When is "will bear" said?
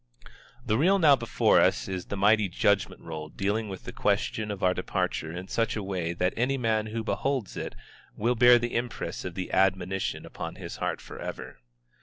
8.17-8.57